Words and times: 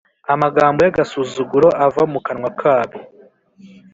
amagambo 0.33 0.79
y 0.81 0.89
agasuzuguro 0.91 1.67
ava 1.85 2.03
mu 2.11 2.19
kanwa 2.25 2.51
kabo. 2.61 2.99